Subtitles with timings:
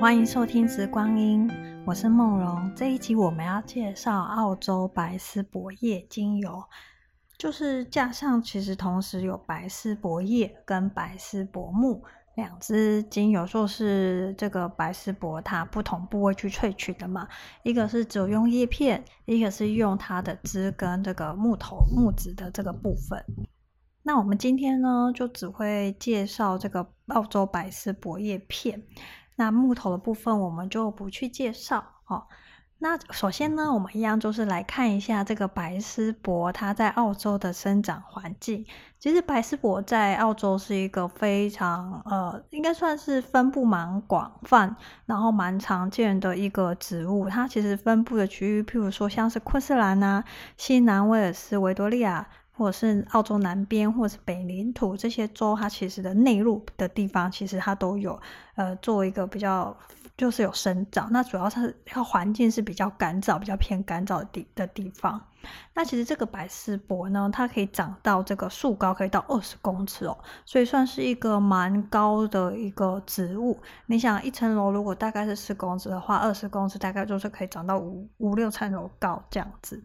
[0.00, 1.48] 欢迎收听《时光音》，
[1.84, 2.72] 我是梦蓉。
[2.72, 6.62] 这一集我们要介绍澳洲白丝柏叶精油，
[7.36, 12.00] 就是架上其实同时有白丝柏叶跟白丝柏木
[12.36, 17.26] 两支精油，说是这个白丝柏它不同部位去萃取的嘛，
[17.64, 23.20] 一个是只有用叶片，一个是用它的枝跟这个木头木质的这个部分。
[24.04, 28.80] 那我们今天呢，就只会介绍这个澳洲白丝柏叶片。
[29.38, 32.26] 那木头的部分我们就不去介绍哦。
[32.80, 38.64] 那首先呢，我们一样就是来看一下这个白丝柏它在澳洲的生长环境。
[39.00, 47.28] 其实白丝柏在澳洲是一个非常呃，应该算是分布蛮广泛，然后蛮常见的一个植物。
[47.28, 50.24] 它其实分布的区域，譬如说像是昆士兰啊、
[50.56, 52.28] 新南威尔斯、维多利亚。
[52.58, 58.20] 或者是澳洲南边，或者是北领土这些州，它其实的内陆的地方，其实它都有，
[58.56, 59.74] 呃，做一个比较，
[60.16, 61.08] 就是有生长。
[61.12, 65.20] 那主要是它环境是比较干燥，比较偏干燥的地的地方。
[65.72, 73.56] 那其实这个白丝柏呢，它可以长到这个树高可以到二十公尺哦，所以算是一个蛮高的一个植物。
[73.86, 79.80] 你想一层楼如果大概是四公尺的话，二十公尺大概就是可以长到五五六层楼高这样子。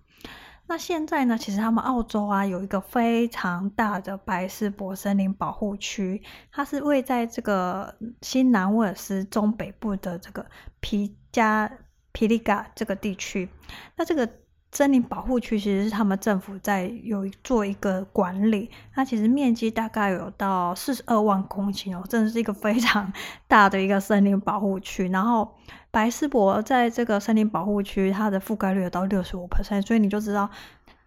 [0.65, 10.45] 那现在呢，其实他们澳洲啊有一个非常大的白丝柏森林保护区，它是位在这个新南威尔斯中北部的这个
[10.79, 11.69] 皮加
[12.13, 13.49] 皮利加这个地区。
[13.97, 14.27] 那这个
[14.71, 23.11] 森林保护区其实是他们政府在有做一个管理，它其实面积大概有到四十二万公顷哦，真的是一个非常
[23.47, 25.07] 大的一个森林保护区。
[25.09, 25.55] 然后
[25.93, 30.49] 白丝柏在这个森林保护区，它的覆盖率有到六十五 percent，所以你就知道，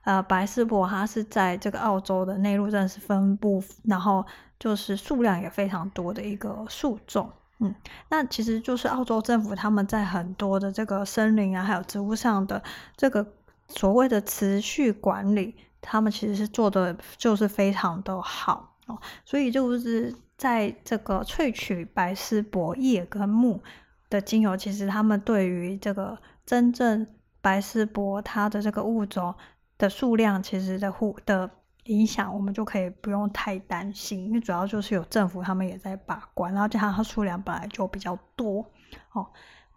[0.05, 4.25] 呃，白丝柏它是在这个澳洲的内陆真的是分布，然后
[4.61, 7.29] 就是数量也非常多的一个树种。
[7.59, 7.75] 嗯，
[8.11, 12.63] 那其实就是澳洲政府他们在很多的这个森林啊，还有植物上的
[12.97, 13.27] 这个。
[13.69, 23.61] 所谓的持续管理，他们其实是做的就是非常的好哦，所以就是在这个萃取白丝柏叶跟木
[24.09, 27.07] 的精油，其实他们对于这个真正
[27.41, 29.35] 白丝柏它的这个物种
[29.79, 31.51] 的数量，其实的互的
[31.85, 38.65] 影响，我们就可以不用太担心，因为主要就是有政府他们也在把关，然后加上它数量本来就比较多
[39.13, 39.27] 哦。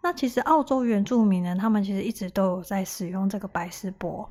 [0.02, 4.28] 那其实澳洲原住民呢，他们其实一直都有在使用这个白丝柏，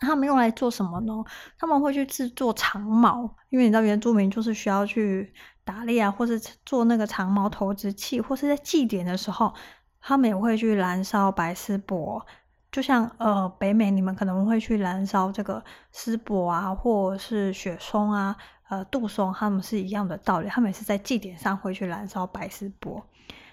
[0.00, 1.12] 他们用来做什么呢？
[1.58, 9.54] 他们会去制作长矛，因为你知道原住民就是需要去打猎啊，或是做那个长矛投掷器，或是在祭典的时候，
[10.00, 12.26] 他们也会去燃烧白丝柏。
[12.72, 18.36] 就像呃北美，你们可能会去燃烧这个丝柏啊，或是雪松啊，
[18.68, 23.04] 呃杜松，他们是一样的道理，他们也是在祭典上会去燃烧白丝柏。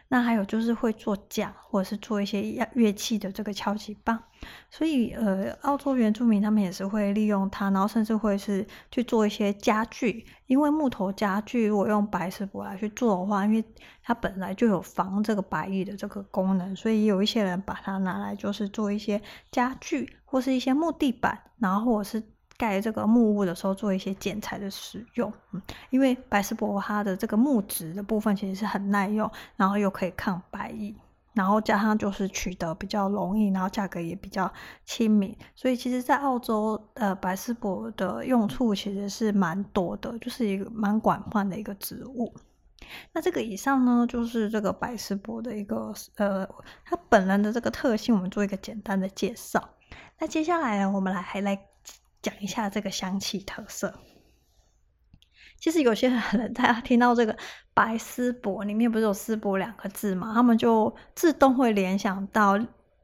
[0.09, 2.41] 那还有就是会做桨，或者是做一些
[2.73, 4.17] 乐器的这个敲击棒，
[4.69, 13.63] 所以呃，澳洲原住民他们也是会利用它，然后甚至会是去做一些家具，因为木头家具如果用白石柏来去做的话，因为
[14.01, 22.23] 它本来就有防这个白蚁的这个功能，所以有一些人把它拿来就是做一些家具，或是一些木地板，然后或者是。
[22.57, 30.95] 盖这个木屋的时候做一些剪裁的使用，嗯，因为白丝柏它的这个木质的部分其实是很耐用，然后又可以抗白蚁，
[31.33, 34.51] 然后加上就是取得比较容易，然后价格也比较
[34.85, 42.33] 亲民，所以其实，在澳洲，呃，白丝柏的用处其实是蛮多的，就是一个蛮广泛的一个植物。
[43.13, 46.47] 那这个以上呢，就是这个白丝柏的一个呃，
[46.83, 49.69] 它本人的这个特性，我们做一个简单的介绍。
[50.19, 51.67] 那接下来呢，我们来还来。
[52.21, 53.93] 讲一下这个香气特色。
[55.59, 57.35] 其实有些人大家听到这个
[57.73, 62.59] 白丝柏里面不是有丝柏两个字嘛，他们就自动会联想到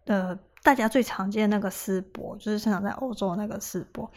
[0.06, 4.12] 呃大家最常见的那个丝柏，就是生长在欧洲那个丝柏。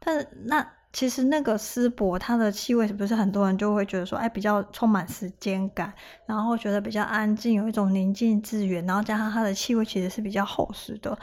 [0.00, 5.94] 但是那其实那个丝柏它的气味是不是很多人就会觉得说，哎，比较充满时间感，
[6.26, 11.16] 然后觉得比较安静，有一种宁静致远，然后加上它的气味其实是比较厚实的。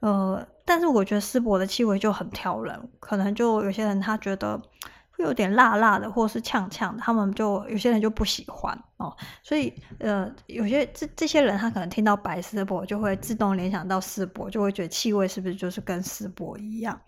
[0.00, 4.60] 呃，但是我觉得丝柏的气味就很挑人，可能就有些人他觉得
[5.10, 9.14] 会有点辣辣的，或是呛呛的，他们就有些人就不喜欢哦。
[9.42, 16.98] 所以呃，有些这这些人他可能听到白丝柏就会自动联想到丝柏，就会觉得气味是不是就是跟丝柏一样？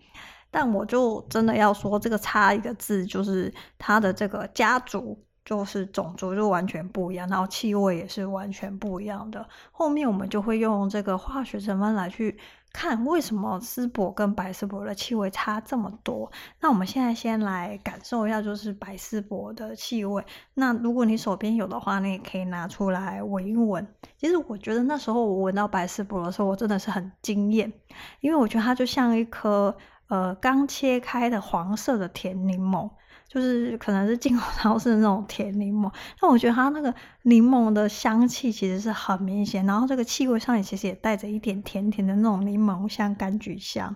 [0.51, 9.43] 但我就真的要说，这个差一个字，就是它的这个家族就是种族就完全不一样，然后气味也是完全不一样的。
[9.71, 12.37] 后面我们就会用这个化学成分来去
[12.73, 16.29] 看为什么丝柏跟白丝柏的气味差这么多。
[16.59, 20.25] 那我们现在先来感受一下，就是白丝柏的气味。
[20.55, 23.87] 那如果你手边有的话，你也可以拿出来闻一闻。
[24.17, 27.71] 其实我觉得那时候我闻到白丝柏的时候，我真的是很惊艳，
[28.19, 29.77] 因为我觉得它就像一颗
[30.07, 32.89] 呃刚切开的黄色的甜柠檬。
[33.33, 35.91] 就是可能是进口 超市的那种甜柠檬，
[36.21, 36.93] 但我觉得它那个
[37.23, 43.95] 柠檬的香气其实是很明显，然后这个气味上也其实也带着一点甜甜的那种柠檬香、柑橘香，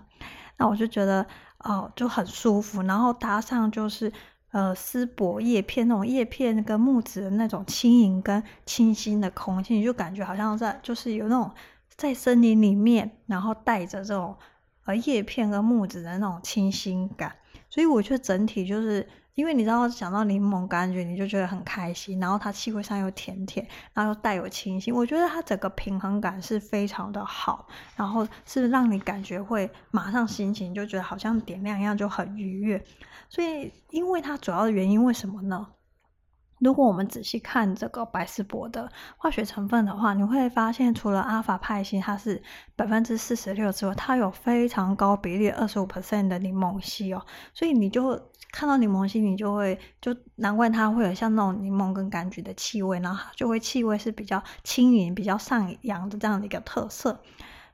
[0.56, 1.24] 那我就觉得
[1.58, 4.12] 哦、就很舒服，然后搭上就是
[4.50, 11.48] 呃丝柏叶片那种叶片跟木质的那种轻盈跟清新的空气，你就感觉好像在就是有那种
[11.96, 14.36] 在森林里面，然后带着这种
[14.84, 17.36] 呃叶片跟木质的那种清新感，
[17.70, 19.06] 所以我觉得整体就是。
[19.38, 23.64] 因为你知道，想到柠檬感觉，你就觉得很开心，然后它气味上又甜甜，
[23.94, 32.84] 然后又带有清新，我觉得它整个平衡感是非常的好，然后是让你感觉会马上心情就觉得好像点亮一样，就很愉悦。
[33.28, 35.68] 所以，因为它主要的原因为什么呢？
[36.60, 42.42] 如果我们仔细看这个白丝柏的化学成分的话，你会发现除了阿法派烯它是
[42.74, 47.24] 百分之四十六之外，它有非常高比例二十五 percent 的柠檬烯哦，
[47.54, 48.20] 所以你就
[48.50, 57.20] 看到柠檬烯，你就会就难怪它会有像那种柠檬跟柑橘的气味，然后就会气味是比较轻盈、比较上扬的这样的一个特色。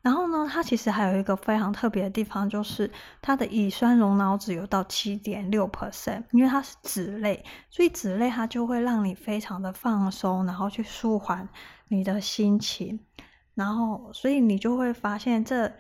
[0.05, 2.89] 然后呢，它其实还有一个非常特别的地方，就是
[3.23, 11.49] 它的乙酸溶脑脂有到七点六 percent，因为它是脂类，所以脂类它就会让你非常的放松，然后去舒缓
[11.89, 13.01] 你的心情，
[13.55, 15.73] 然后所以你就会发现这。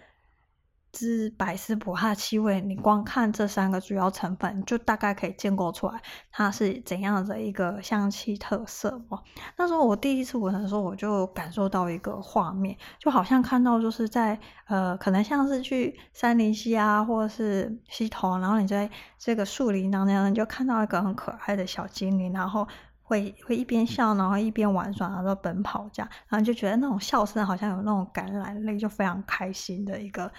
[0.94, 6.00] 之百思不哈气味，你光看这三个主要成分，就大概可以建构出来
[6.30, 9.20] 它是怎样的一个香气特色哦。
[9.56, 18.88] 那时候我第一次闻的时候，我就感受到一个画面，就好像看到就是在呃，可能像是去杉林溪啊，或者是溪头，然后你在
[19.18, 22.68] 这个树林当中，你就看到一个很可爱的小精灵，然后
[23.02, 30.30] 会会一边笑，然后一边玩耍，然后奔跑这样，然后就觉得那种笑声好像有那种感染力，就非常开心的一个。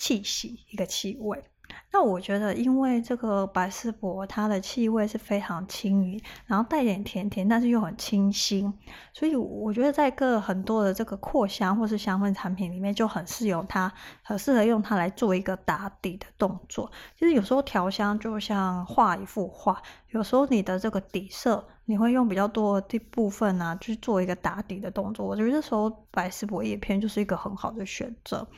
[0.00, 1.44] 气息，一个气味。
[1.92, 8.72] 那我觉得，因为这个白丝柏它的气味是非常轻盈，然后带点甜甜，但是又很清新，
[9.12, 13.92] 所以我觉得在各很多的这个扩香或是香氛产品里面，就很适用它，
[14.22, 16.90] 很适合用它来做一个打底的动作。
[17.16, 25.24] 其实有时候调香就像画一幅画，有时候你的这个底色，你会用比较多的部分啊去做一个打底的动作。
[25.24, 28.48] 我觉得这时候白丝柏叶片就是一个很好的选择。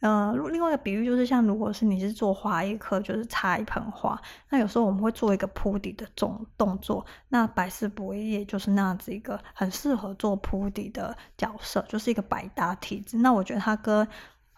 [0.00, 4.20] 呃，另外一个比喻就是像，如果是你是做花艺课，就是插一盆花，
[4.50, 13.16] 那有时候我们会做一个铺底的这种动作，那白丝柏叶就是那样子一个很适合做铺底的角色，就是一个百搭体质。
[13.16, 14.06] 那我觉得它跟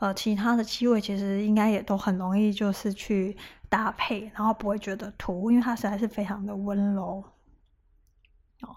[0.00, 3.36] 呃其他的气味其实应该也都很容易就是去
[3.68, 7.22] 搭配，然后不会觉得突兀，因为它实在是非常的温柔。
[8.62, 8.76] 哦。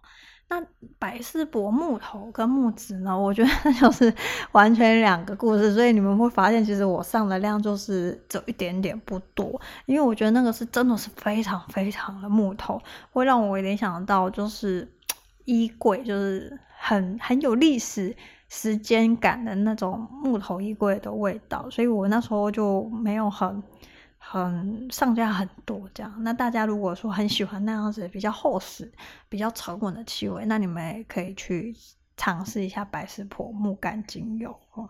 [0.52, 0.62] 那
[1.00, 3.18] 白丝柏木头跟木子呢？
[3.18, 3.50] 我觉得
[3.80, 4.14] 就是
[4.52, 12.82] 完全两个故事，所以你们会发现，其实我上的量就是只有一点点不多，因为我觉得那个是真的是非常非常的木头，
[13.14, 14.86] 会让我联想到就是
[15.46, 18.14] 衣柜，就是很很有历史
[18.50, 23.64] 时间感的那种木头衣柜的味道，所以我那时候就没有很。
[24.32, 28.90] 很上架很多这样，那大家如果说很喜欢那样子比较厚实、
[29.28, 31.76] 比较沉稳的气味，那你们也可以去
[32.16, 34.90] 尝试一下白丝柏木柑精油哦。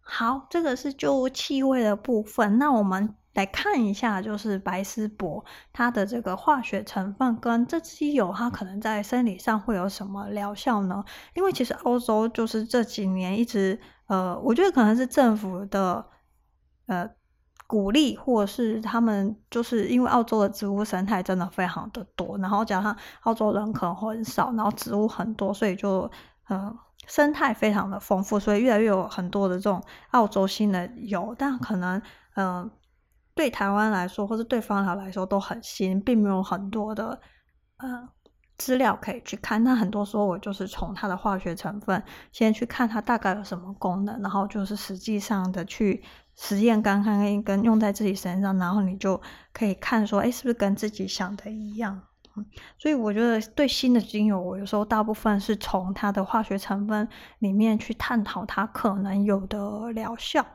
[0.00, 2.58] 好，这个是就气味的部分。
[2.58, 11.04] 那我们来看一下，就是白丝柏它的这个化学成分跟这支油它可能在生理上会有什么疗效呢？
[11.36, 13.78] 因为其实欧洲就是这几年一直
[14.08, 16.04] 呃，我觉得可能是政府的
[16.86, 17.08] 呃。
[17.68, 26.10] 鼓励，或者是他们就是因为澳洲的植物生态真的非常的多，然后加上澳洲人口很少，然后植物很多，所以就
[26.48, 26.74] 嗯
[27.06, 29.82] 生态非常的丰富，所以越来越有很多的这种
[30.12, 32.00] 澳洲新的油，但可能
[32.36, 32.70] 嗯
[33.34, 37.20] 对台湾来说，或者对芳疗来说都很新，并没有很多的
[37.76, 38.08] 嗯
[38.58, 39.64] 资料可以去看。
[39.64, 46.04] 那很多时候我就是从它的化学成分先去看它大概有什么功能，然后就是实际上的去。
[46.40, 49.20] 实验刚刚跟用在自己身上，然后你就
[49.52, 52.00] 可以看说，哎，是不是跟自己想的一样？
[52.78, 57.08] 所以我觉得对新的精油，我有时候大部分是从它的化学成分
[57.40, 60.46] 里面去探讨它可能有的疗效。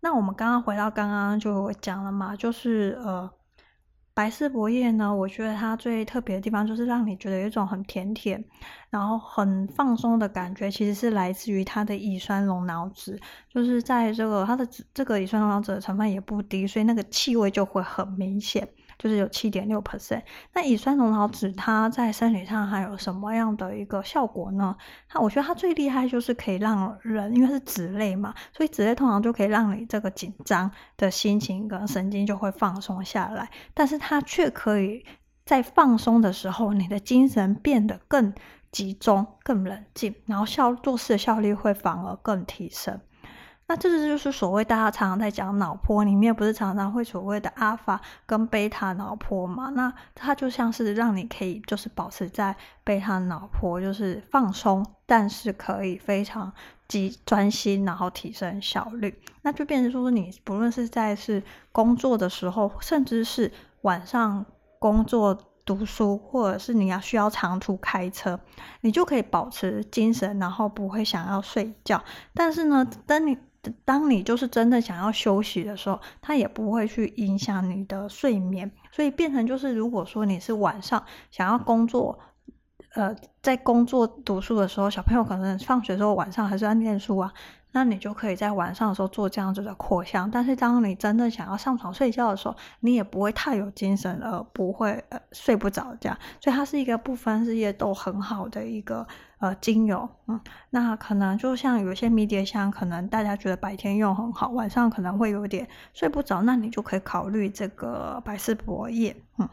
[0.00, 3.30] 那我们刚刚回到刚刚就讲了嘛，就是呃，
[4.16, 8.42] 白氏薄叶呢，我觉得它最特别的地方就是让你觉得有一种很甜甜，
[8.88, 13.20] 然后很放松的感觉，其实是来自于它的乙酸龙脑酯，
[13.50, 18.66] 就是在这个它的这个乙酸龙脑酯的成分也不低，所以那个气味就会很明显。
[18.98, 20.22] 就是有七点六 percent。
[20.52, 24.76] 那乙酸龙脑酯它在生理上还有什么样的一个效果呢？
[25.08, 33.50] 它我觉得它最厉害就是可以让人，因为是脂类嘛，所以脂类通常就可以让你这个紧张的心情跟神经就会放松下来。
[33.74, 35.04] 但是它却可以
[35.44, 38.34] 在放松的时候，你的精神变得更
[38.72, 43.00] 集中、更冷静，然后效做事的效率会反而更提升。
[43.68, 49.70] 那这个就是所谓大家常常在讲脑波里面，不是常常会所谓的阿法跟贝塔脑波嘛？
[49.70, 52.54] 那它就像是让你可以就是保持在
[52.84, 56.52] 贝塔脑波，就是放松，但是可以非常
[56.86, 59.20] 集专心，然后提升效率。
[59.42, 61.42] 那就变成说，你不论是在是
[61.72, 64.46] 工作的时候，甚至是晚上
[64.78, 68.38] 工作、读书，或者是你要需要长途开车，
[68.82, 72.04] 你就可以保持精神，然后不会想要睡觉。
[72.32, 73.36] 但是呢，当你
[73.84, 82.18] 当你就是真的想要休息的时候，它也不会去影响你的睡眠，所以变成就是，如果说你是晚上想要工作，
[82.94, 87.32] 呃，在工作读书的时候，小朋友可能放学之后晚上还是要念书啊。
[87.76, 96.18] 那你就可以在晚上的时候做这样子的扩香，但是当你真的想要上床睡觉的时候，你也不会太有精神，而不会呃睡不着这样。
[96.40, 99.06] 所以它是一个不分日夜都很好的一个
[99.40, 100.40] 呃精油，嗯，
[100.70, 109.46] 那可能就像有些迷迭香，可能大家觉得白天用很好，晚上可能会有点睡不着，那你就可以考虑这个百事博叶，嗯。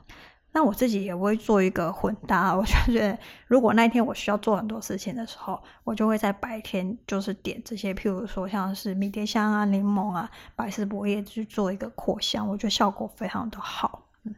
[0.56, 3.18] 那我自己也会做一个混搭，我就觉得
[3.48, 14.06] 如果那一天我需要做很多事情的时候，我就会在白天就是点这些，譬如说像是迷迭香啊、柠檬啊、百事柏叶去做一个扩香，我觉得效果非常的好。
[14.26, 14.36] 嗯，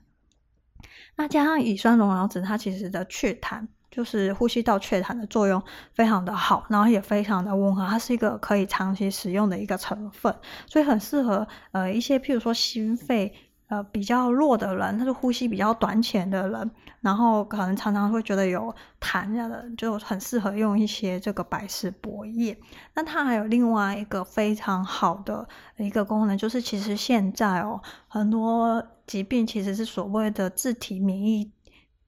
[1.17, 5.61] 那加上乙酸龙脑酯，它其实的祛痰，就是呼吸道祛痰的作用
[5.93, 10.33] 非常的好，然后也非常的温和，它是一个可以长期使用的一个成分，
[10.65, 13.33] 所以很适合呃一些譬如说心肺。
[13.67, 22.55] 呃，比较弱的人，他是呼吸比较短浅的人，然后可能常常会觉得有痰这样的，就很适合用一些这个白丝柏叶。
[22.93, 31.51] 那它还有另外一个非常好的一个功能，就是其实现在哦，很多疾病其实是所谓的自体免疫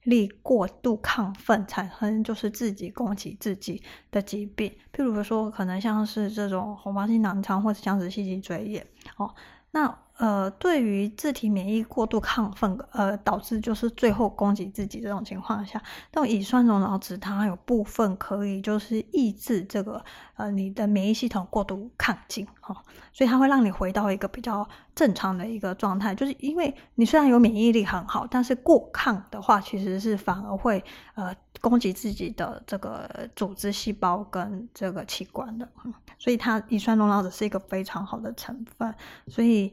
[0.04, 4.72] 力过度亢奋产生，就是自己攻击自己的疾病。
[4.96, 8.86] 譬如说，可能像是这种红斑性狼疮或者僵直性脊椎炎
[9.16, 9.34] 哦，
[9.72, 9.98] 那。
[10.18, 15.80] 呃，对于自体免疫过度亢奋，呃，导致就是最后攻击自己这种情况下，
[16.12, 20.04] 那种乙酸龙脑酯它有部分可以就是抑制这个
[20.36, 22.76] 呃你的免疫系统过度亢进哈，
[23.14, 26.16] 所以它会让你回到一个比较正常的一个状态。
[26.16, 30.84] 就是因为你虽然有免疫力很好，但是过亢的话，其实是反而会
[31.14, 31.32] 呃
[31.62, 35.70] 攻击自己的这个组织细胞跟这个器官的。
[36.18, 38.96] 所以它乙酸龙脑酯是一个非常好的成分，
[39.28, 39.72] 所以。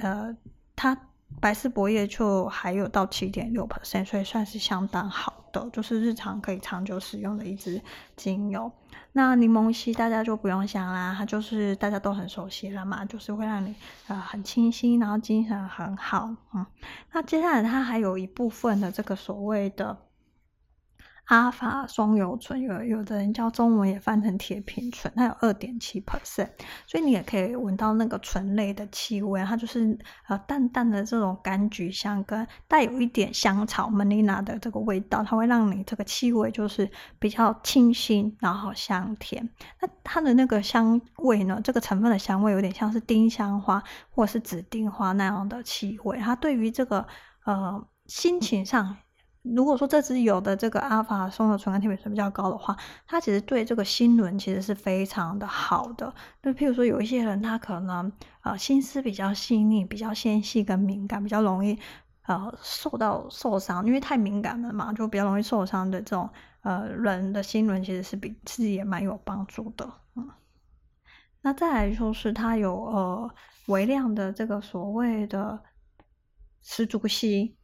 [0.00, 0.36] 呃，
[0.76, 0.96] 它
[1.40, 7.80] 白丝柏叶就还有到七点六 percent，所以算是相当好的，就是日常可以长久使用的一支
[8.16, 8.70] 精油。
[9.12, 13.74] 那柠檬烯大家就不用想啦，它就是大家都很熟悉了嘛，就是会让你
[14.08, 16.28] 呃很清新，然后精神很好。
[16.54, 16.64] 嗯，
[17.12, 19.96] 那接下来它还有一部分的这个所谓的。
[21.26, 26.50] 阿法双油醇，有有的人叫中文也翻成铁平醇，它有二点七 percent，
[26.86, 39.48] 所以你也可以闻到那个醇类的气味，它就是呃淡淡的这种柑橘香，跟带有一点香草 Manila 的这个味道，它会让你这个气味就是比较清新，然后香甜。
[39.80, 47.06] 那它的那个香味呢，这个成分的香味有点像是丁香花或者是紫丁花那样的气味，它对于这个
[47.46, 48.98] 呃心情上。
[49.44, 52.74] 如果说这支有的这个阿尔法双油醇跟铁平醇比较高的话，
[53.06, 56.12] 它其实对这个心轮其实是非常的好的。
[56.42, 58.10] 就譬如说有一些人他可能
[58.40, 61.78] 呃心思比较细腻、比较纤细跟敏感，比较容易
[62.22, 66.30] 呃受到受伤，因为太敏感了嘛，就比较容易受伤的这种
[66.62, 69.86] 呃人的心轮其实是比自己也蛮有帮助的。
[70.14, 70.26] 嗯，
[71.42, 73.30] 那再来就是它有呃
[73.66, 75.62] 微量的这个所谓的
[76.62, 77.54] 石竹烯。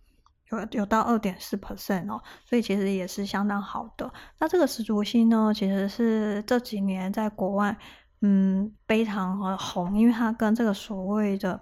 [0.50, 4.12] 有有到二点四 percent 哦，所以其实也是相当好的。
[4.38, 7.76] 那这个石竹烯呢，其实是这几年在国外
[8.20, 11.60] 嗯非常红，因为它跟这个所谓的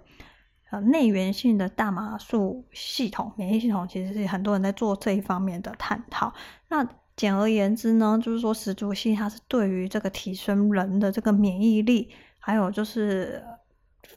[0.71, 6.33] 呃内源性的大麻素系统免疫系统，其实是很多人在做这一方面的探讨。
[6.67, 13.43] 那简而言之呢，就是说石竹烯它是对于这个提升人的这个免疫力，还有就是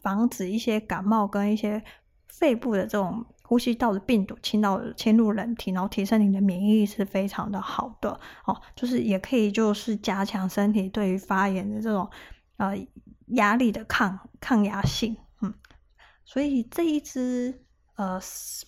[0.00, 1.82] 防止一些感冒跟一些
[2.28, 3.26] 肺部的这种。
[3.52, 8.59] 呼吸道的病毒侵到侵入人体，然后提升你的免疫力是非常的好的哦。
[8.75, 12.09] 就是也可以就是加强身体对于发炎的这种
[12.56, 12.75] 呃
[13.26, 15.52] 压力的抗抗压性，嗯，
[16.25, 17.61] 所以这一支。
[17.94, 18.18] 呃，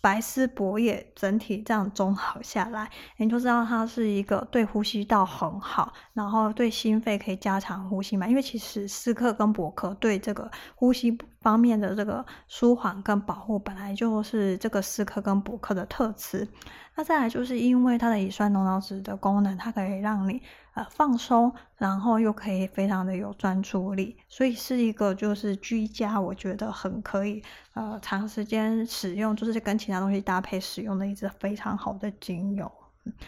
[0.02, 8.28] 白丝柏叶整体这样综合下来，你就知道它是一个对呼吸道很好，然后对心肺可以加强呼吸嘛。
[8.28, 11.10] 因为其实司克跟柏科对这个呼吸
[11.44, 16.48] 方面的这个舒缓跟保护，本来就是这个司克跟柏科的特质。
[16.96, 20.40] 那再来就是因为它的乙酸浓脑脂的功能，它可以让你
[20.72, 27.42] 呃放松，然后又可以非常的有专注力，所以是一个就是居家我觉得很可以
[27.74, 32.72] 呃长时间使用，就是跟其他东西搭配使用的一支非常好的精油。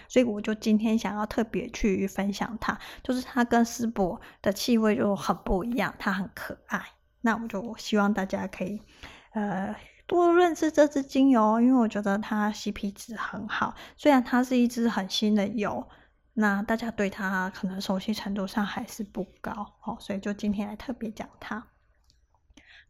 [0.09, 6.81] 所以我就今天想要特别去分享它，就是它跟丝柏的气味就很不一样，它很可爱。
[7.26, 8.80] 那我就希望大家可以
[9.33, 9.75] 呃。
[10.09, 13.75] 多认识这支精油，因为我觉得它 CP 值很好。
[13.97, 15.85] 虽然它是一支很新的油，
[16.35, 19.50] 那大家对它可能熟悉程度上还是不高
[19.83, 21.66] 哦，所以就今天来特别讲它。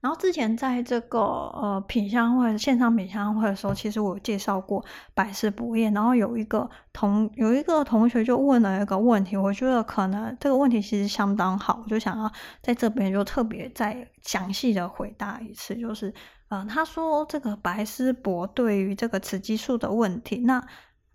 [0.06, 4.84] 然后之前在这个呃品香会线上品香会的时候，其实我有介绍过
[5.14, 5.90] 白丝柏叶。
[5.90, 12.30] 然后有一个同有一个同学就问了一个问题，我觉得可能这个问题其实相当好，我就想要
[12.62, 16.14] 在这边就特别再详细的回答一次，就是。
[16.48, 20.64] 嗯、呃，他说这个白丝博对于这个雌激素的问题，那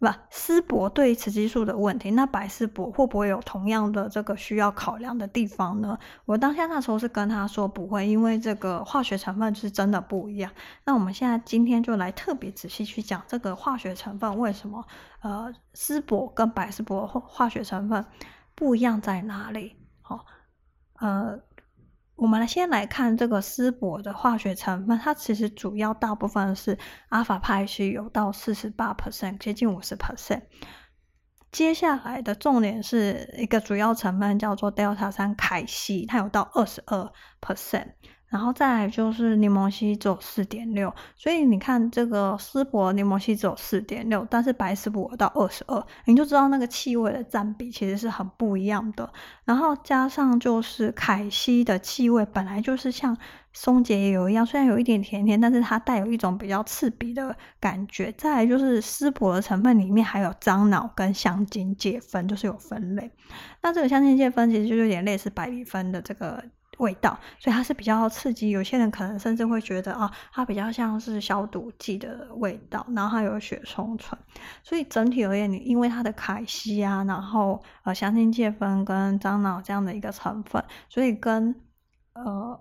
[0.02, 5.96] 不丝柏对雌激素的问题，那白丝柏会不会有同样的这个需要考量的地方呢？
[6.26, 10.52] 我当下那时候是跟他说不会，因为这个化学成分是真的不一样。
[10.86, 14.84] 那我们现在今天就来特别仔细去讲这个化学成分为什么
[15.22, 18.04] 呃丝柏跟白丝柏化学成分
[18.56, 19.76] 不一样在哪里？
[20.02, 20.26] 好、哦，
[21.00, 21.40] 呃。
[22.22, 26.78] 我们来先来看这个丝柏的化学成分，它其实主要大部分是
[27.10, 30.44] 阿法派烯，有到四十八 percent，接近五十 percent。
[31.52, 37.12] 接下来的重点是一个主要成分叫做 Delta 三凯西，它有到二十二
[37.42, 37.94] percent。
[38.32, 49.12] 然后再来就是柠檬烯只有四点六，所以你看这个丝柏柠檬烯只有四点六，但是白丝柏到二十二，你就知道那个气味的占比其实是很不一样的。
[49.44, 53.18] 然后加上就是凯西的气味本来就是像
[53.52, 58.14] 松节油一样，虽然有一点甜甜，但是它带有一种比较刺鼻的感觉。
[58.14, 63.12] 再来就是丝柏的成分里面还有樟脑跟香精芥酚，就是有分类。
[63.62, 66.42] 那这个香精芥酚其实就有点类似百里芬的这个。
[66.82, 68.50] 味道，所以它是比较刺激。
[68.50, 72.86] 有些人可能甚至会觉得啊，它比较像是消毒剂的味道。
[72.96, 74.20] 然后它有血松醇，
[74.64, 81.56] 所以整体而言，你因为它的凯西啊，然后呃香精芥酚跟樟脑这样的一个成分，所以跟
[82.14, 82.60] 呃。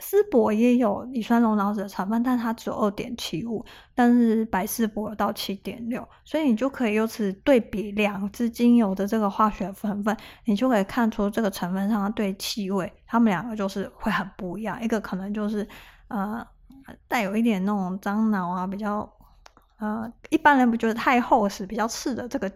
[0.00, 15.66] 丝柏也有乙酸龙脑脂的成分，但它只有二点七五，但是白丝柏有到七点六，所以你就可以由此对比两支精油的这个化学成分，你就可以看出这个成分上它对气味，它们两个就是会很不一样，一个可能就是
[16.08, 16.46] 呃
[17.08, 19.17] 带有一点那种樟脑啊，比较。
[19.78, 22.50] 呃，一般人不觉得太厚实、比较刺的这个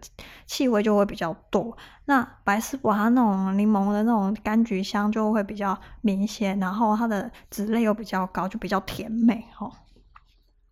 [0.45, 1.77] 气味就会比较多。
[2.05, 9.71] 那白丝柏它那种柠檬的那种柑橘香就会比较明显，然后它的脂类又比较高，就比较甜美哈。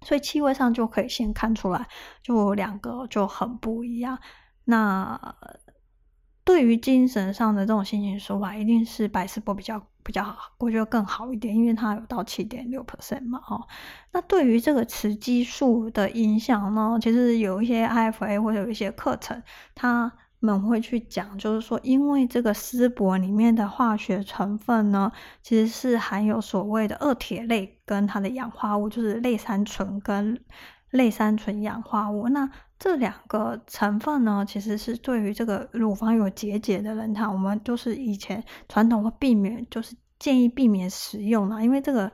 [0.02, 1.88] 所以气味上就可以先看出来，
[2.22, 4.20] 就两个就很不一样。
[4.66, 5.36] 那
[6.44, 9.82] 对于精神上的这种心情舒缓，一定是白丝柏比较。
[10.04, 13.62] 比较好，我觉得更好一点，因为它有到七点六 percent 嘛，哦，
[14.12, 19.44] 那对于这个雌激素的影响呢，其实有一些 IFA 或者有一些课程，
[19.76, 25.12] 他们会去讲，就是说，因为这个丝柏里面的化学成分呢，
[25.44, 30.44] 其实是含有所谓的二铁类跟它的氧化物，就是类三醇跟
[30.92, 32.50] 类三醇氧化物，那。
[32.84, 42.12] 这两个成分呢，其实是对于这个乳房有结节的人，他我们就是以前传统会避免，就是建议避免使用啦，因为这个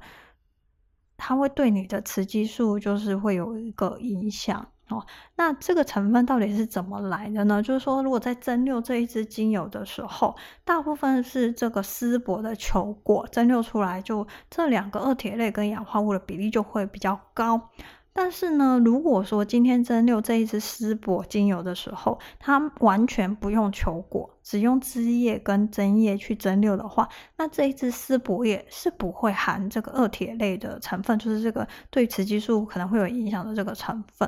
[1.16, 5.06] 它会对你的雌激素就是会有一个影响哦。
[5.38, 7.64] 那这个成分到底是怎么来的呢？
[7.64, 10.36] 就是说，如果在蒸馏这一支精油的时候，
[10.66, 17.70] 大部分是这个丝柏的球果蒸馏出来，就这两个二萜类跟氧化物的比例就会比较高。
[18.20, 34.28] 但是呢，如果说今天蒸馏这一支丝柏精油的时候，它完全不用球果，只用枝叶跟针叶去蒸馏的话，那这一支丝柏叶是不会含这个二萜类的成分，就是这个对雌激素可能会有影响的这个成分。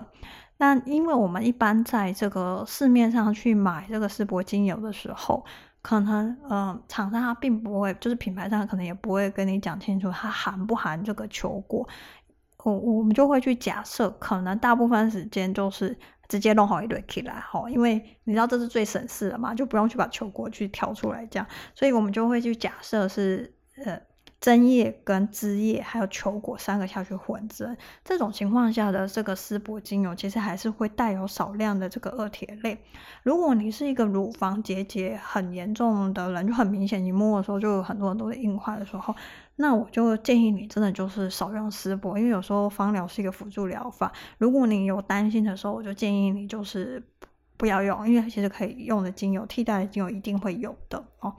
[0.58, 5.44] 那因为我们一般在这个市面上去买这个丝柏精油的时候，
[5.82, 11.88] 可能呃厂商它并不会，就是品牌上可能也不会跟你讲清楚它含不含这个球果。
[12.64, 24.00] 我我们就会去假设，可能大部分时间就是直接弄好一堆起来哈，因为你知道这是最省事的嘛，就不用去把球果去挑出来这样，所以我们就会去假设是呃。
[24.42, 32.78] 针叶跟枝叶还有球果三个下去混针，这种情况下的这个丝柏精油其实还是会带有少量的这个二铁类。
[33.22, 39.14] 如果你是一个乳房结节很严重的人，就很明显，你摸的时候就有很多很多的硬块的时候，
[39.62, 44.10] 那我就建议你真的就是少用丝柏，因为有时候芳疗是一个辅助疗法。
[44.38, 47.04] 如果你有担心的时候，我就建议你就是
[47.58, 51.36] 不要用，因为其实可以用的精油替代的精油一定会有的哦。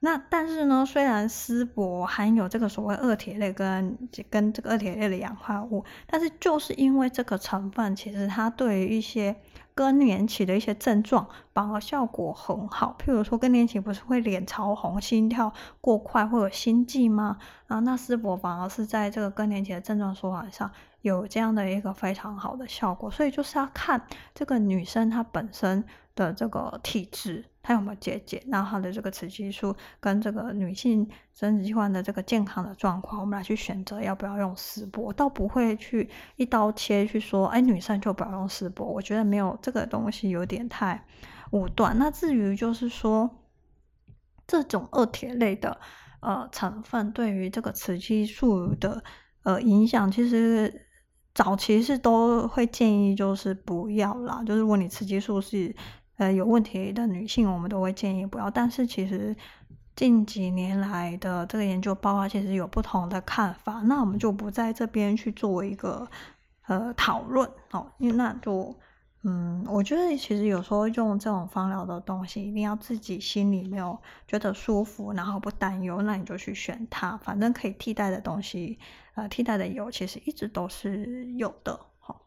[0.00, 3.96] 那但是呢，虽然丝柏含有这个所谓二铁类跟
[4.28, 9.36] 跟这个二铁类的氧化物，但是就是因为这个成分，其实它对于一些
[9.78, 12.96] 更年期的一些症状反而效果很好。
[12.98, 17.38] 譬如说更年期不是会脸潮红、心跳过快，会有心悸吗？
[17.68, 20.68] 啊，那丝柏反而是在这个更年期的症状舒缓上
[21.02, 23.08] 有这样的一个非常好的效果。
[23.08, 24.02] 所以就是要看
[24.34, 25.84] 这个女生她本身
[26.18, 27.44] 的这个体质。
[27.60, 28.42] 它有没有结节？
[28.46, 38.86] 然后它的这个雌激素跟这个女性生殖器官的这个健康的状况，我们来去选择要不要用丝柏，倒不会去一刀切去说，哎，女生就不要用丝柏。
[38.86, 41.04] 我觉得没有这个东西有点太
[41.50, 41.98] 武断。
[41.98, 43.28] 那至于就是说，
[44.46, 45.78] 这种二铁类的
[46.20, 49.04] 呃成分对于这个雌激素的
[49.42, 50.86] 呃影响，其实
[51.34, 54.42] 早期是都会建议就是不要啦。
[54.46, 55.76] 就是如果你雌激素是
[56.18, 58.50] 呃，有问题的女性，我们都会建议不要。
[58.50, 59.34] 但是其实
[59.94, 63.74] 近几年来的这个研究报告，其实有不同的看法。
[63.84, 66.08] 那我们就不在这边去做一个
[66.66, 68.74] 呃讨论哦，因为那就
[69.22, 77.16] 嗯，我觉得其实有时候用这种芳疗的东西，一定要自己心里没有觉得舒服，然后不担忧，那你就去选它。
[77.18, 78.78] 反正可以替代的东西，
[79.14, 81.78] 呃，替代的油其实一直都是有的。
[82.00, 82.22] 好、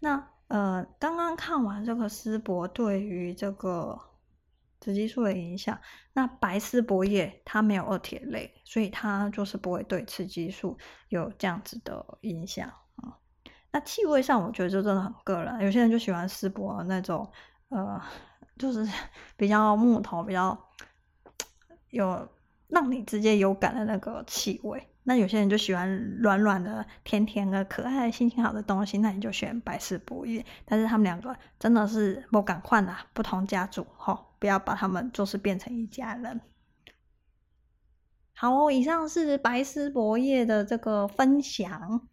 [0.00, 0.28] 那。
[0.50, 3.96] 呃，刚刚看完这个丝柏对于这个
[4.80, 5.78] 雌激素的影响，
[6.12, 10.76] 那白丝柏叶它没有二铁类，所以它就是不会对雌激素
[11.08, 13.14] 有这样子的影响啊、
[13.70, 17.30] 那气味上，我觉得就真的很个人，有些人就喜欢丝柏那种，
[17.68, 18.02] 呃，
[18.58, 18.84] 就是
[19.38, 20.58] 比较木头，比较
[21.90, 22.28] 有
[22.66, 24.89] 让你直接有感的那个气味。
[25.02, 30.44] 那有些人就喜欢软软的、甜甜的、可爱的、心情好的东西，那你就选白丝柏叶。
[30.66, 36.40] 但是他们两个真的是不敢换啊，不同家族哈，不要把他们就是变成一家人。
[38.34, 42.06] 好，以上是白丝柏叶的这个分享，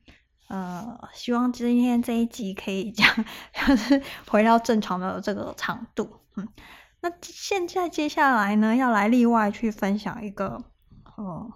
[0.47, 3.08] 呃，希望今天这一集可以讲，
[3.54, 6.21] 就是回到正常的这个长度。
[6.36, 6.47] 嗯，
[7.02, 10.63] 那现在接下来呢，要来例外去分享一个，
[11.17, 11.52] 嗯。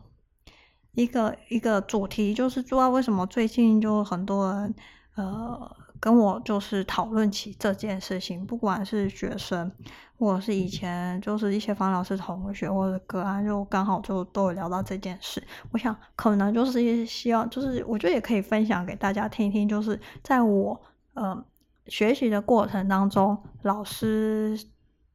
[0.93, 4.75] 一个一个主题就是，知道为什么最近就很多人
[5.15, 9.71] 呃跟我就是讨论起这件事情，不管是学生
[10.17, 15.41] 或者是以前就是一些方老师同学或者个案，就刚好就都有聊到这件事。
[15.71, 20.82] 我想可能就是希望，就是我觉得也可以分享给大家听一听，就是在我
[21.13, 21.45] 呃
[21.88, 24.60] 学习的过程当中，老师。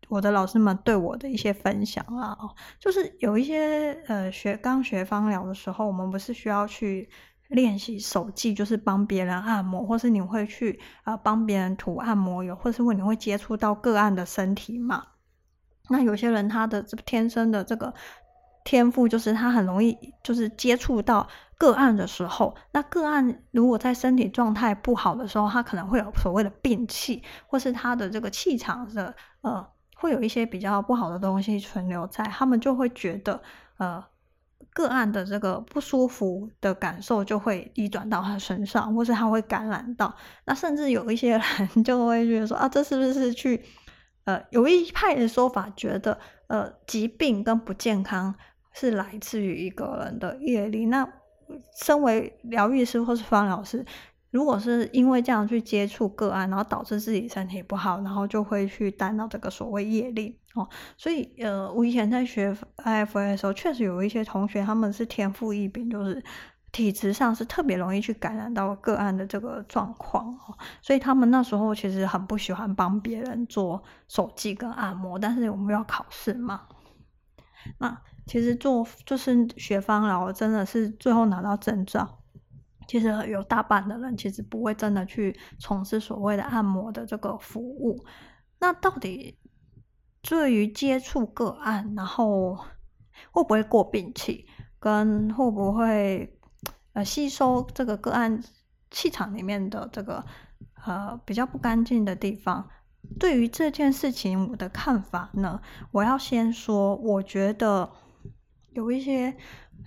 [0.08, 2.36] 我的老师们对我的一些分享啊，
[2.78, 7.08] 就是有一些呃学刚学芳疗的时候，我们不是需要去
[7.48, 15.04] 练习手技，就是帮别人按摩，或是你会去啊、呃、帮别人涂按摩油，或是问你会接触到个案的身体嘛？
[15.88, 17.92] 那有些人他的天生的这个
[18.64, 29.75] 天赋，就是他很容易就是接触到个案的时候，那个案如果在身体状态不好的时候，他可能会有所谓的病气，或是他的这个气场的呃。
[29.98, 33.40] 会有一些比较不好的东西存留在，他们就会觉得，
[33.78, 34.04] 呃，
[34.74, 40.14] 个案的这个不舒服的感受就会移转到他身上，或是他会感染到。
[40.44, 41.40] 那甚至有一些人
[41.82, 43.64] 就会觉得说，啊，这是不是去，
[44.24, 48.34] 呃，有一派的说法觉得，呃，疾病跟不健康
[48.74, 50.84] 是来自于一个人的业力。
[50.84, 51.08] 那
[51.82, 53.86] 身为疗愈师或是方疗师。
[54.30, 60.68] 如果是因为这样去接触个案，然后导致自己身体不好，然后就会去担到这个所谓业力哦。
[60.96, 66.22] 所以呃，我以前在学 IFA 的时候，确实有一些同学他们是天赋异禀，就是
[66.72, 70.58] 体质上是特别容易去感染到个案的这个状况哦。
[70.82, 76.62] 所以他们那时候其实很不喜欢帮别人做手技跟按摩，但是我们要考试嘛。
[77.78, 82.18] 那其实做就是学芳疗，真的是最后拿到证照。
[82.86, 88.04] 其实有大半的人其实不会真的去从事所谓的按摩的这个服务。
[88.58, 89.38] 那到底
[90.22, 92.54] 对于接触个案，然后
[93.30, 94.46] 会不会过病气，
[94.78, 96.38] 跟会不会
[96.92, 98.42] 呃吸收这个个案
[98.90, 100.24] 气场里面的这个
[100.84, 102.68] 呃比较不干净的地方。
[103.20, 105.60] 对于这件事情，我的看法呢，
[105.92, 107.88] 我要先说，我觉得
[108.76, 109.34] 有一些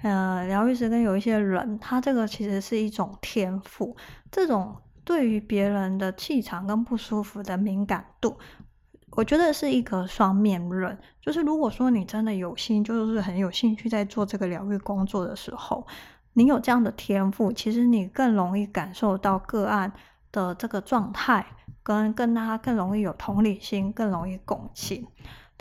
[0.04, 3.96] 呃疗愈师跟有一些人，他这个其实是一种天赋，
[4.30, 4.76] 这种
[5.06, 8.38] 对于别人的气场跟不舒服的敏感度，
[9.12, 10.98] 我觉得是一个双面刃。
[11.22, 15.88] 就是如果说你真的有心，就是很有兴趣在做这个疗愈工作的时候，
[16.34, 19.94] 你有这样的天赋，其实你更容易感受到个案
[20.32, 21.46] 的这个状态。
[21.82, 25.08] 跟跟他更容易有同理心，更容易共情。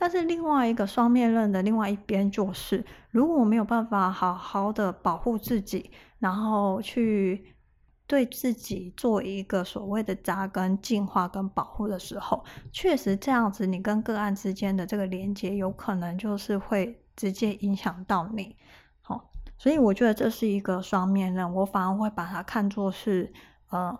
[0.01, 7.57] 但是另外一个双面刃的另外一边就是，如果我没有办法好好的保护自己，然后去
[8.07, 18.55] 对自己做一个所谓的扎根、净化跟保护的时候，确实这样子，你跟个案之间的这个连接，有可能就是会直接影响到你。
[19.01, 23.33] 好，所以我觉得这是一个双面刃，我反而会把它看作是
[23.71, 23.99] 呃。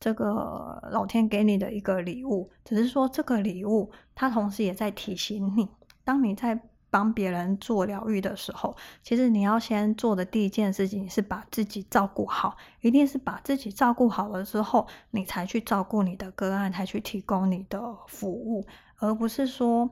[0.00, 5.68] 这个老天给你的一个礼物，只是说这个礼物，它同时也在提醒你，
[6.04, 18.64] 当你在帮别人做疗愈的时候，其实你要先做的第一件事情是把自己照顾好，一定是把自己照顾好了之后，你才去照顾你的个案，才去提供你的服务，
[18.98, 19.90] 而不是说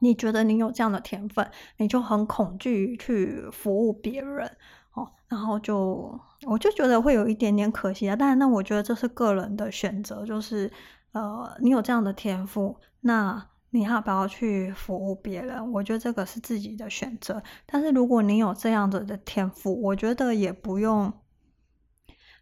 [0.00, 4.56] 你觉得你有这样的天分，你就很恐惧去服务别人。
[4.92, 10.70] 哦，然后就我就觉得会有一点点可惜啊，但那我觉得这是个人的选择，就是
[11.12, 15.72] 呃，你有这样的天赋，那你要不要去服务别人？
[15.72, 17.42] 我觉得这个是自己的选择。
[17.66, 21.12] 但是如果你有这样子的天赋，我觉得也不用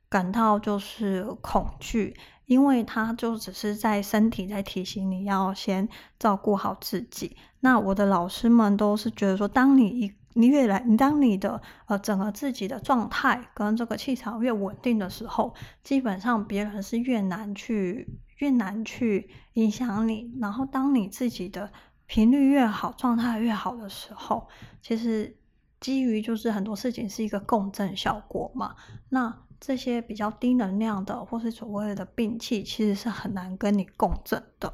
[0.08, 5.88] 感到就是恐惧，因为他就只是在身体在提醒你要先
[6.18, 7.36] 照顾好自己。
[7.60, 20.32] 那我的老师们都是觉得说，当你一你越来，你当你的呃整个自己的状态跟这个气场越稳定的时候，基本上别人是越难去越难去影响你。
[20.40, 21.72] 然后当你自己的
[22.06, 24.48] 频率越好，状态越好的时候，
[24.82, 25.36] 其实
[25.80, 28.74] 基于就是很多事情是一个共振效果嘛。
[29.08, 34.72] 那这些比较低能量的或是所谓的病气，其实是很难跟你共振的。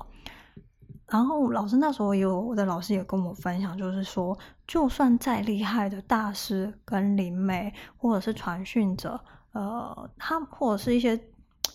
[1.11, 9.21] 然后老师那时候有我的老师也跟我分享，就是说，就算再厉害的大师跟灵媒，或者是传讯者，
[9.53, 11.21] 呃，他或者是一些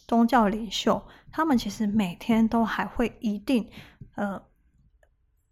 [0.07, 3.69] 宗教领袖，他们其实每天都还会一定，
[4.15, 4.41] 呃，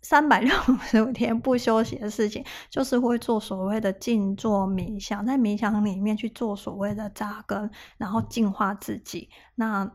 [0.02, 9.30] 三百六十五天不休息的事情，就是会做所谓的静坐冥想，在冥想里面去做所谓的扎根，然后净化自己。
[9.56, 9.92] 那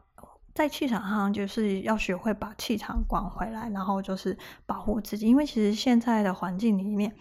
[0.58, 5.24] 在气场上，就是要学会把气场管回来，然后就是保护自己。
[5.24, 7.14] 因为其实现在的环境里面，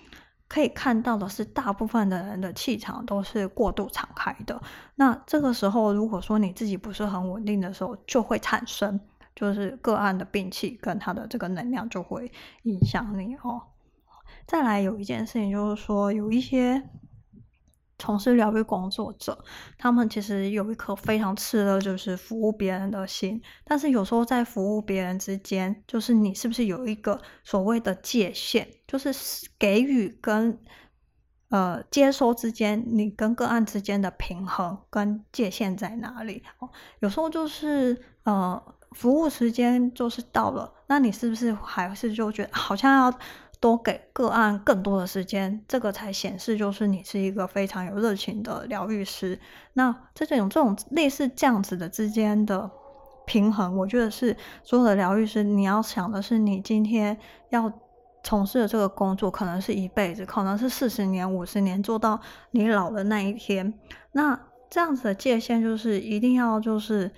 [0.47, 4.59] 可以看到的是，大部分的人的气场都是过度敞开的。
[4.95, 8.99] 那这个时候，如果说你自己不是很稳定的时候，就会产生
[9.35, 12.31] 就是个案的病气跟他的这个能量就会
[12.63, 13.61] 影响你哦。
[14.47, 16.89] 再来有一件事情就是说，有一些。
[17.99, 19.37] 从事疗愈工作者，
[19.77, 23.41] 他们其实有一颗非常炽热，就是服务别人的心。
[23.63, 29.11] 但是有时候在服务别人之间，就是你是不是有一个所谓的界限，就是
[29.57, 30.59] 给予跟
[31.49, 36.43] 呃接收之间，你跟个案之间的平衡跟界限在哪里？
[36.59, 43.19] 哦，有时候就是呃服务时间就是到了，那你是不是还是就觉得好像要？
[43.59, 49.39] 多给个案更多的时间，这个才显示就是你是一个非常有热情的疗愈师。
[49.73, 52.69] 那这种这种类似这样子的之间的
[53.25, 57.17] 平衡，我觉得是所有的疗愈师你要想的是，你今天
[57.49, 57.71] 要
[58.23, 62.19] 从事的这个工作，可能是一辈子，可能是四十年、五十年，做到
[62.51, 63.73] 你老的那一天。
[64.11, 64.39] 那
[64.69, 67.11] 这样子的界限，就是一定要就是。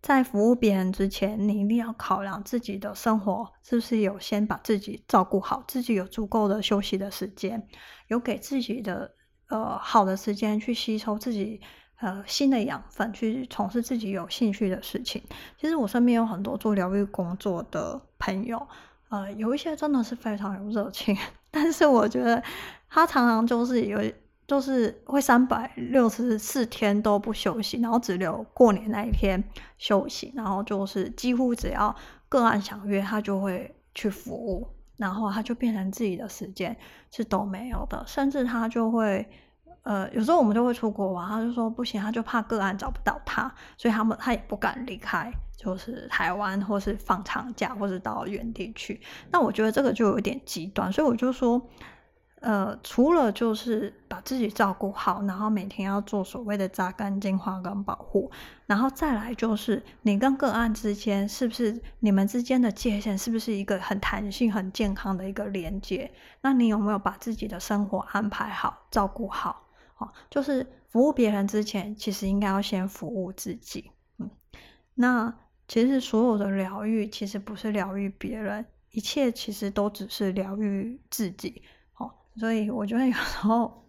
[0.00, 7.66] 在服务别人之前，你一定要考量自己的生活是不是有先把自己照顾好，自己有足够的休息的时间，
[8.06, 9.10] 有给自己的
[9.48, 11.60] 呃好的时间去吸收自己
[12.00, 15.20] 呃新的养分，去从事自己有兴趣的事情。
[15.60, 18.66] 其实我身边有很多做疗愈工作的朋友，
[19.08, 21.16] 呃，有一些真的是非常有热情，
[21.50, 22.42] 但是我觉得
[22.88, 24.00] 他常常就是有。
[24.48, 29.44] 就是会三百六十四天都不休息，然后只留过年那一天
[29.76, 31.94] 休息，然后就是几乎只要
[32.30, 36.74] 个案想约，他就会去服务，然后他就变成自己的时间
[37.10, 39.28] 是都没有的，甚至他就会，
[39.82, 48.98] 呃，有时候我们就会出国玩，他就说不行，他就怕个案找不到他，所以他们他也不敢离开，就是台湾或是放长假或者到原地去。
[49.30, 51.68] 那我觉得这个就有点极端，所以我就说。
[52.40, 58.30] 呃，除了就是把自己照顾好，然后每天要做所谓的扎根、净化跟保护，
[58.66, 66.10] 然后再来就是你跟个案之间是不是你们之间的界限是不是一个很弹性、很健康的一个连接？
[66.40, 69.66] 那你有没有把自己的生活安排好、照顾好？
[69.96, 73.90] 哦，就是服务别人之前，其实应该要先服务自己。
[74.18, 74.30] 嗯，
[74.94, 75.34] 那
[75.66, 81.62] 其实所有的疗愈其实不是疗愈别人，一切其实都只是疗愈自己。
[82.38, 83.84] 所以我觉得有时候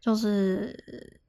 [0.00, 1.20] 就是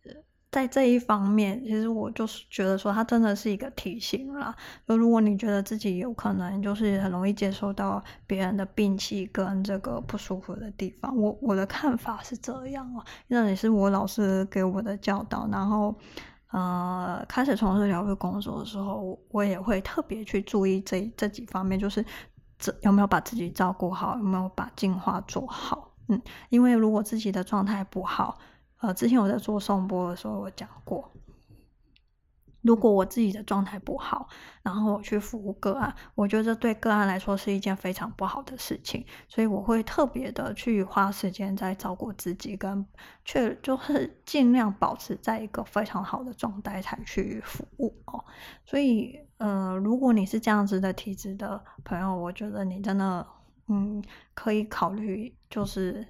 [0.49, 4.53] 在这一方面，其实我就是觉得说，它真的是一个提醒啦。
[4.85, 15.47] 就如果你觉得自己有可能就是很容易接受到别人的病气跟这个不舒服的地方，我我的看法是这样啊，那也是我老师给我的教导。
[15.49, 15.95] 然后
[16.51, 22.03] 呃，开始从事疗愈工作的时候，我也会特别去注意这这几方面，就是
[22.59, 25.90] 这有没有把自己照顾好，有没有把净化做好。
[26.11, 28.37] 嗯，因为如果自己的状态不好，
[28.81, 31.09] 呃，之前我在做颂播的时候，我讲过，
[32.61, 34.27] 如果我自己的状态不好，
[34.61, 42.85] 然后我去服务个案，我觉得对个案来说是一件非常不好的事情，所以我会特别的去花时间在照顾自己，跟
[43.23, 48.25] 却就是尽量保持在一个非常好的状态才去服务哦。
[48.65, 53.25] 所以，呃，如果你是这样子的体质的朋友，我觉得你真的。
[53.67, 56.05] 嗯，可以考虑，就是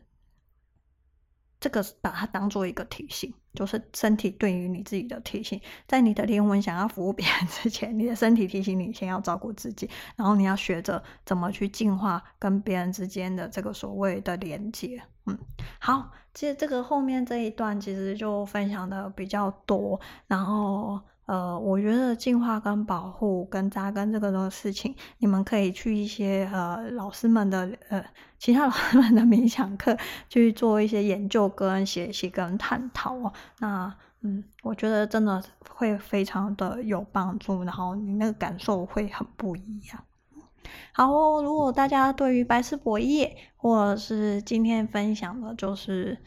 [1.59, 15.01] 这个把它当做一个提醒，就是身体对于你自己的提醒，在你的灵魂想要服务别人 之前，你的身体提醒你先要照顾自己，然后你要学着怎么去净化跟别人之间的这个所谓的连接。
[15.25, 15.37] 嗯，
[15.79, 20.99] 好，其实这个后面这一段其实就分享的比较多，然后。
[21.31, 28.03] 呃，我觉得进化跟保护跟扎根这个的事情，你们可以去一些呃老师们的呃
[28.37, 33.31] 其他老师们的冥想课去做一些研究跟学习跟探讨哦。
[33.59, 40.03] 那嗯，我觉得真的会非常的有帮助，然后你那个感受会很不一样。
[40.91, 46.17] 好哦，如果大家对于白丝柏叶或者是今天分享的就是。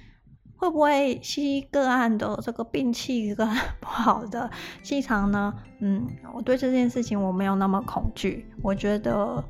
[0.65, 3.47] 会不会吸个案的这个病气跟
[3.81, 4.51] 不好的
[4.83, 5.53] 气场呢？
[5.81, 9.45] 嗯，我对这件事情我没有那么恐惧，我觉得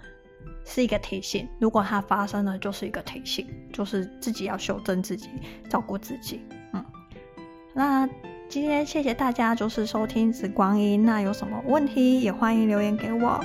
[0.64, 1.48] 是一个提醒。
[1.60, 5.28] 如果它发生了，就是一个提醒，就是自己要修正自己，
[5.70, 6.40] 照顾自己。
[6.72, 6.84] 嗯，
[7.72, 8.08] 那
[8.48, 11.04] 今天谢谢大家，就是收听紫光音。
[11.04, 13.40] 那有什么问题也欢迎留言给我。